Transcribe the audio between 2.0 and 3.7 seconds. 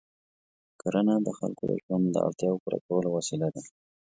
د اړتیاوو پوره کولو وسیله ده.